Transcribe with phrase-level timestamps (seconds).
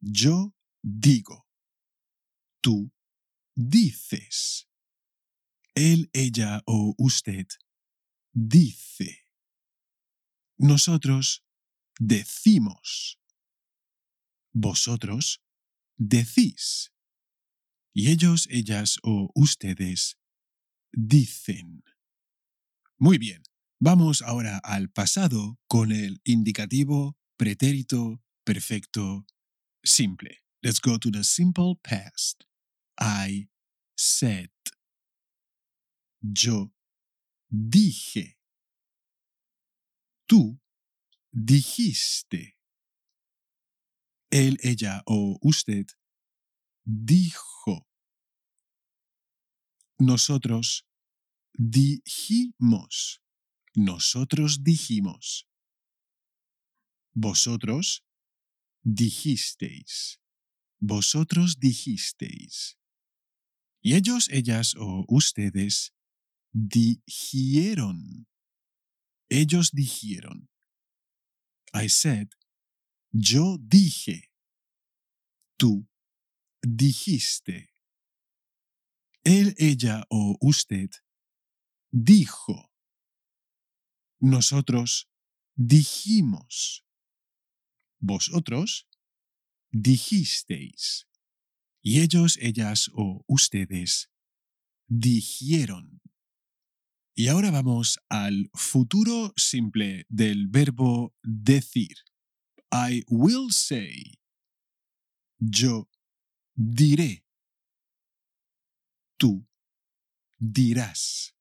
[0.00, 1.46] Yo digo.
[2.60, 2.92] Tú
[3.54, 4.68] dices.
[5.74, 7.46] Él, ella o usted
[8.32, 9.26] dice.
[10.56, 11.44] Nosotros
[11.98, 13.18] decimos.
[14.52, 15.42] Vosotros
[15.96, 16.92] decís.
[17.92, 20.18] Y ellos, ellas o ustedes
[20.92, 21.84] dicen.
[22.98, 23.42] Muy bien.
[23.86, 29.26] Vamos ahora al pasado con el indicativo pretérito perfecto
[29.84, 30.42] simple.
[30.62, 32.44] Let's go to the simple past.
[32.98, 33.50] I
[33.94, 34.48] said.
[36.22, 36.72] Yo
[37.50, 38.38] dije.
[40.26, 40.58] Tú
[41.30, 42.56] dijiste.
[44.30, 45.84] Él, ella o usted
[46.86, 47.86] dijo.
[49.98, 50.86] Nosotros
[51.52, 53.23] dijimos.
[53.74, 55.48] Nosotros dijimos.
[57.12, 58.04] Vosotros
[58.84, 60.20] dijisteis.
[60.80, 62.78] Vosotros dijisteis.
[63.82, 65.92] Y ellos, ellas o ustedes
[66.52, 68.28] dijeron.
[69.28, 70.48] Ellos dijeron.
[71.72, 72.28] I said,
[73.12, 74.30] yo dije.
[75.56, 75.88] Tú
[76.62, 77.72] dijiste.
[79.24, 80.90] Él, ella o usted
[81.90, 82.73] dijo.
[84.20, 85.08] Nosotros
[85.54, 86.84] dijimos.
[88.00, 88.86] Vosotros
[89.70, 91.08] dijisteis.
[91.82, 94.10] Y ellos, ellas o ustedes
[94.88, 96.00] dijeron.
[97.16, 101.96] Y ahora vamos al futuro simple del verbo decir.
[102.72, 104.18] I will say.
[105.38, 105.88] Yo
[106.54, 107.24] diré.
[109.16, 109.46] Tú
[110.38, 111.36] dirás.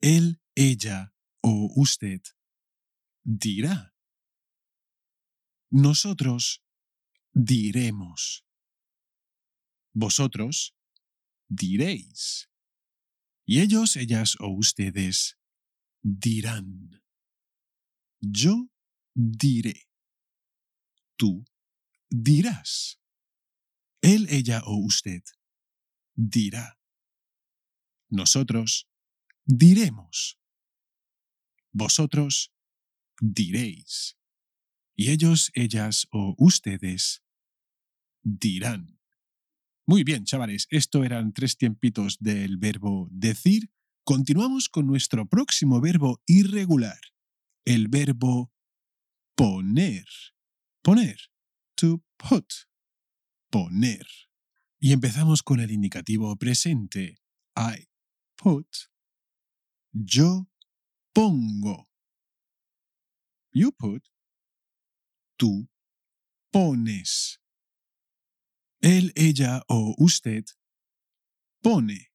[0.00, 2.20] Él, ella o usted
[3.24, 3.94] dirá.
[5.70, 6.62] Nosotros
[7.32, 8.44] diremos.
[9.94, 10.76] Vosotros
[11.48, 12.50] diréis.
[13.46, 15.38] Y ellos, ellas o ustedes
[16.02, 17.02] dirán.
[18.20, 18.68] Yo
[19.14, 19.88] diré.
[21.16, 21.46] Tú
[22.10, 23.00] dirás.
[24.02, 25.22] Él, ella o usted
[26.14, 26.78] dirá.
[28.10, 28.90] Nosotros
[29.46, 30.39] diremos.
[31.72, 32.52] Vosotros
[33.20, 34.16] diréis.
[34.96, 37.22] Y ellos, ellas o ustedes
[38.22, 38.98] dirán.
[39.86, 43.70] Muy bien, chavales, esto eran tres tiempitos del verbo decir.
[44.04, 47.00] Continuamos con nuestro próximo verbo irregular,
[47.64, 48.52] el verbo
[49.34, 50.06] poner.
[50.82, 51.18] Poner.
[51.76, 52.52] To put.
[53.50, 54.06] Poner.
[54.78, 57.16] Y empezamos con el indicativo presente.
[57.56, 57.88] I
[58.36, 58.68] put.
[59.92, 60.49] Yo
[61.12, 61.88] pongo.
[63.52, 64.02] You put.
[65.36, 65.68] Tú
[66.52, 67.40] pones.
[68.82, 70.44] Él, ella o usted
[71.62, 72.12] pone.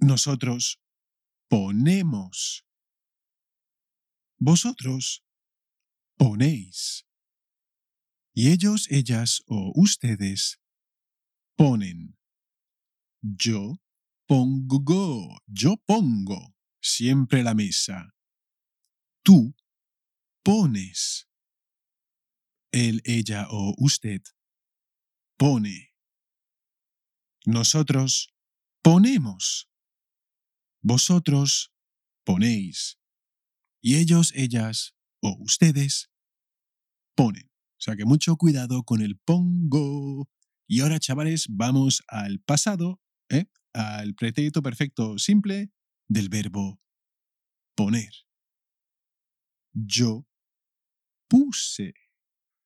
[0.00, 0.80] Nosotros
[1.48, 2.64] ponemos.
[4.38, 5.24] Vosotros
[6.16, 7.04] ponéis.
[8.34, 10.60] Y ellos, ellas o ustedes
[11.56, 12.16] ponen.
[13.20, 13.80] Yo
[14.28, 15.40] pongo.
[15.48, 16.57] Yo pongo.
[16.80, 18.14] Siempre la mesa.
[19.22, 19.54] Tú
[20.42, 21.28] pones.
[22.72, 24.22] Él, ella o usted
[25.36, 25.94] pone.
[27.46, 28.34] Nosotros
[28.82, 29.70] ponemos.
[30.82, 31.72] Vosotros
[32.24, 32.98] ponéis.
[33.80, 36.10] Y ellos, ellas o ustedes
[37.14, 37.50] ponen.
[37.78, 40.28] O sea que mucho cuidado con el pongo.
[40.66, 43.46] Y ahora, chavales, vamos al pasado, ¿eh?
[43.72, 45.70] al pretérito perfecto simple
[46.08, 46.80] del verbo
[47.74, 48.12] poner.
[49.72, 50.26] Yo
[51.28, 51.94] puse.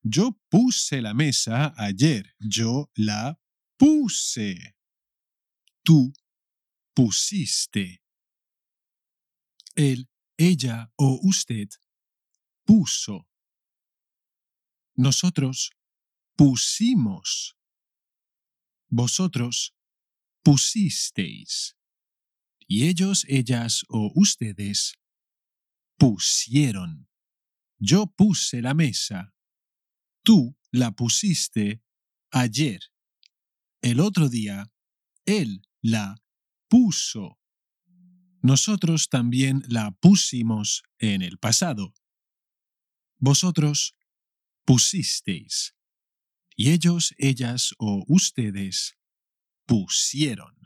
[0.02, 2.34] Yo puse la mesa ayer.
[2.38, 3.38] Yo la
[3.76, 4.76] puse.
[5.84, 6.12] Tú
[6.94, 8.02] pusiste.
[9.74, 11.68] Él, ella o usted
[12.64, 13.28] puso.
[14.94, 15.72] Nosotros
[16.36, 17.56] pusimos.
[18.88, 19.74] Vosotros
[20.42, 21.76] pusisteis.
[22.74, 24.94] Y ellos, ellas o ustedes
[25.98, 27.06] pusieron.
[27.78, 29.34] Yo puse la mesa.
[30.22, 31.82] Tú la pusiste
[32.30, 32.80] ayer.
[33.82, 34.72] El otro día,
[35.26, 36.16] él la
[36.68, 37.38] puso.
[38.40, 41.92] Nosotros también la pusimos en el pasado.
[43.18, 43.96] Vosotros
[44.64, 45.74] pusisteis.
[46.56, 48.96] Y ellos, ellas o ustedes
[49.66, 50.61] pusieron.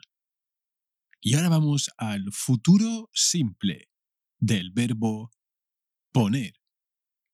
[1.20, 3.90] Y ahora vamos al futuro simple
[4.38, 5.30] del verbo
[6.12, 6.54] poner.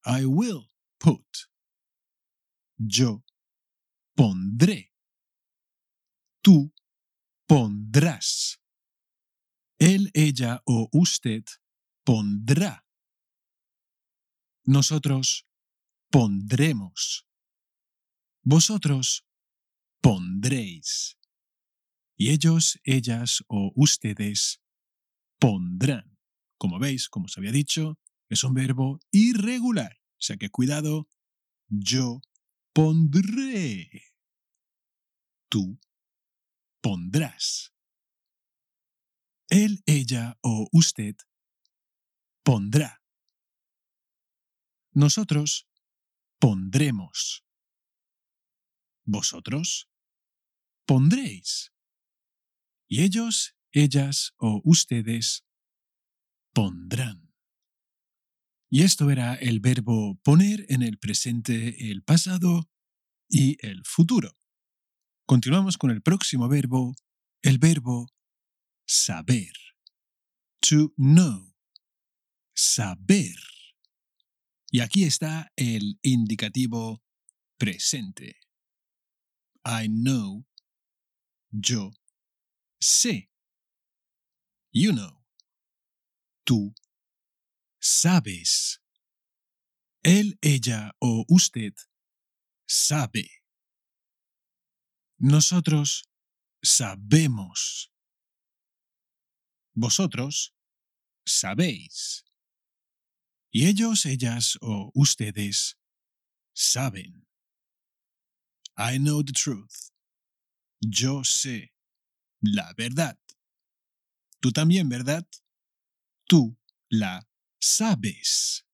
[0.05, 0.69] I will
[0.99, 1.27] put.
[2.79, 3.25] Yo
[4.15, 4.93] pondré.
[6.43, 6.73] Tú
[7.47, 8.61] pondrás.
[9.79, 11.45] Él, ella o usted
[12.05, 12.87] pondrá.
[14.65, 15.47] Nosotros
[16.11, 17.27] pondremos.
[18.45, 19.25] Vosotros
[20.01, 21.19] pondréis.
[22.23, 24.63] Y ellos, ellas o ustedes
[25.41, 26.21] pondrán.
[26.57, 27.99] Como veis, como os había dicho,
[28.29, 29.99] es un verbo irregular.
[30.13, 31.09] O sea que cuidado,
[31.67, 32.21] yo
[32.73, 34.05] pondré.
[35.49, 35.81] Tú
[36.81, 37.75] pondrás.
[39.49, 41.17] Él, ella o usted
[42.45, 43.03] pondrá.
[44.93, 45.67] Nosotros
[46.39, 47.45] pondremos.
[49.05, 49.91] Vosotros
[50.87, 51.72] pondréis.
[52.93, 55.47] Y ellos, ellas o ustedes
[56.53, 57.33] pondrán.
[58.69, 62.71] Y esto era el verbo poner en el presente, el pasado
[63.31, 64.39] y el futuro.
[65.25, 66.95] Continuamos con el próximo verbo,
[67.41, 68.11] el verbo
[68.87, 69.55] saber.
[70.61, 71.55] To know.
[72.55, 73.39] Saber.
[74.71, 77.03] Y aquí está el indicativo
[77.57, 78.37] presente.
[79.65, 80.45] I know.
[81.53, 81.93] Yo
[82.83, 83.31] sé.
[84.73, 85.23] You know.
[86.45, 86.75] Tú
[87.81, 88.81] sabes.
[90.03, 91.75] Él, ella o usted
[92.67, 93.29] sabe.
[95.19, 96.05] Nosotros
[96.61, 97.93] sabemos.
[99.75, 100.53] Vosotros
[101.25, 102.25] sabéis.
[103.53, 105.79] Y ellos, ellas o ustedes
[106.53, 107.27] saben.
[108.77, 109.93] I know the truth.
[110.81, 111.72] Yo sé
[112.43, 113.19] la verdad.
[114.41, 115.27] Tú también, ¿verdad?
[116.27, 116.59] Tú
[116.89, 117.29] la
[117.61, 118.67] sabes.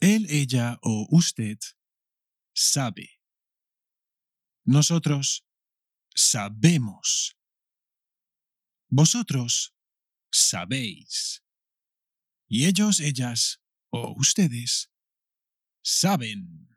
[0.00, 1.58] Él, ella o usted
[2.54, 3.20] sabe.
[4.64, 5.46] Nosotros
[6.14, 7.36] sabemos.
[8.88, 9.74] Vosotros
[10.32, 11.44] sabéis.
[12.48, 14.90] Y ellos, ellas o ustedes
[15.82, 16.76] saben.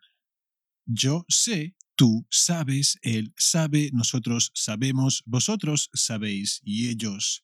[0.86, 7.44] Yo sé, tú sabes, él sabe, nosotros sabemos, vosotros sabéis y ellos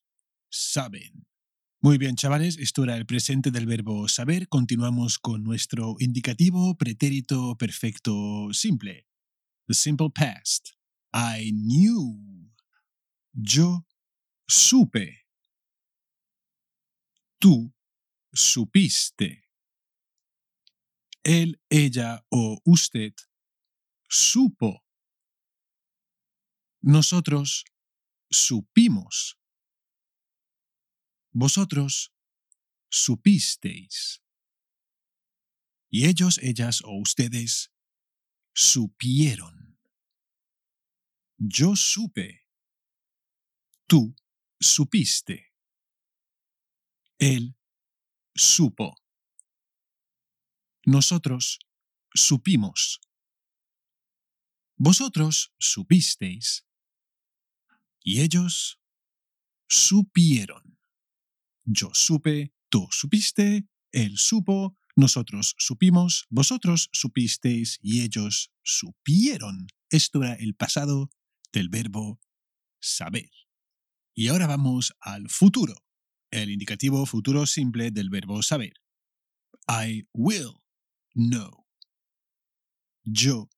[0.49, 1.27] saben.
[1.81, 4.49] Muy bien, chavales, esto era el presente del verbo saber.
[4.49, 9.07] Continuamos con nuestro indicativo pretérito perfecto simple.
[9.67, 10.71] The simple past.
[11.13, 12.51] I knew.
[13.31, 13.85] Yo
[14.45, 15.25] supe.
[17.39, 17.73] Tú
[18.33, 19.45] supiste.
[21.23, 23.13] Él, ella o usted
[24.09, 24.83] supo.
[26.81, 27.65] Nosotros
[28.29, 29.37] supimos.
[31.31, 32.11] Vosotros
[32.89, 34.21] supisteis.
[35.91, 37.71] Y ellos, ellas o ustedes
[38.53, 39.79] supieron.
[41.37, 42.47] Yo supe.
[43.87, 44.15] Tú
[44.59, 45.53] supiste.
[47.17, 47.57] Él
[48.35, 48.95] supo.
[50.85, 51.59] Nosotros
[52.13, 52.99] supimos.
[54.81, 56.65] Vosotros supisteis.
[58.01, 58.79] Y ellos
[59.67, 60.79] supieron.
[61.65, 69.67] Yo supe, tú supiste, él supo, nosotros supimos, vosotros supisteis y ellos supieron.
[69.89, 71.09] Esto era el pasado
[71.51, 72.21] del verbo
[72.79, 73.29] saber.
[74.15, 75.75] Y ahora vamos al futuro,
[76.31, 78.75] el indicativo futuro simple del verbo saber.
[79.67, 80.63] I will
[81.13, 81.67] know.
[83.03, 83.49] Yo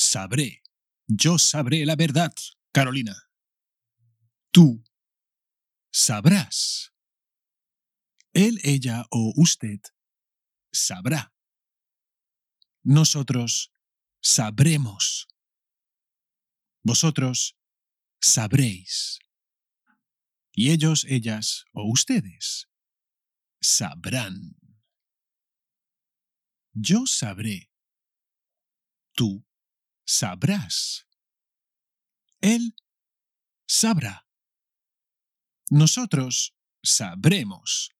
[0.00, 0.62] sabré.
[1.06, 2.32] Yo sabré la verdad,
[2.72, 3.14] Carolina.
[4.50, 4.82] Tú
[5.92, 6.92] sabrás.
[8.32, 9.80] Él, ella o usted
[10.72, 11.34] sabrá.
[12.82, 13.72] Nosotros
[14.22, 15.28] sabremos.
[16.82, 17.58] Vosotros
[18.20, 19.18] sabréis.
[20.52, 22.68] Y ellos, ellas o ustedes
[23.60, 24.56] sabrán.
[26.72, 27.70] Yo sabré.
[29.12, 29.44] Tú
[30.10, 31.06] sabrás.
[32.40, 32.74] Él
[33.68, 34.26] sabrá.
[35.70, 37.90] Nosotros sabremos.